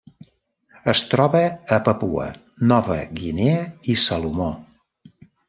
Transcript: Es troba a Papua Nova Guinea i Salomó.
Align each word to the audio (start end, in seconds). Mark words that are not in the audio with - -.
Es 0.93 1.03
troba 1.11 1.41
a 1.77 1.79
Papua 1.89 2.25
Nova 2.73 2.97
Guinea 3.21 3.61
i 3.95 3.99
Salomó. 4.07 4.51